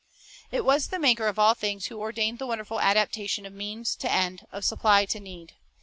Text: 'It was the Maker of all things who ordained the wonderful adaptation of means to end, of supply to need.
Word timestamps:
'It 0.59 0.65
was 0.65 0.87
the 0.87 0.97
Maker 0.97 1.27
of 1.27 1.37
all 1.37 1.53
things 1.53 1.85
who 1.85 1.99
ordained 1.99 2.39
the 2.39 2.47
wonderful 2.47 2.79
adaptation 2.79 3.45
of 3.45 3.53
means 3.53 3.95
to 3.97 4.11
end, 4.11 4.47
of 4.51 4.65
supply 4.65 5.05
to 5.05 5.19
need. 5.19 5.53